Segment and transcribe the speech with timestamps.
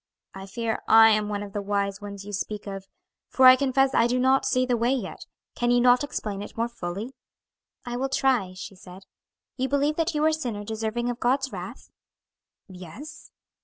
[0.33, 2.87] "I fear I am one of the wise ones you speak of,
[3.29, 5.27] for I confess I do not see the way yet.
[5.53, 7.11] Can you not explain it more fully?"
[7.85, 9.03] "I will try," she said.
[9.57, 11.91] "You believe that you are a sinner deserving of God's wrath?"
[12.67, 13.29] "Yes."